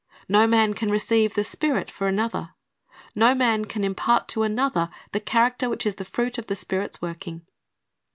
[0.27, 2.55] No man can receive the Spirit for another.
[3.13, 7.03] No man can impart to another the character which is the fruit of the Spirit's
[7.03, 7.45] working.